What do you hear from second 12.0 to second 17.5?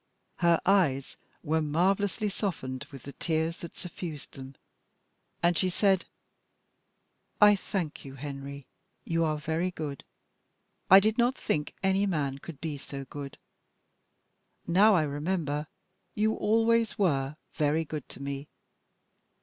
man could be so good. Now I remember, you always were